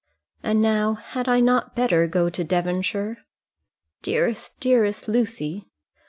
[0.41, 3.19] And, now, had I not better go to Devonshire?"
[4.01, 5.69] "Dearest, dearest Lucy."